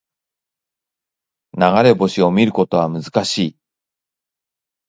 [1.55, 3.57] 流れ星を見ることは難しい